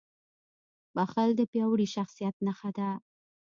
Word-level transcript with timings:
•بښل 0.95 1.29
د 1.35 1.41
پیاوړي 1.51 1.87
شخصیت 1.95 2.35
نښه 2.45 2.69
ده. 2.77 2.89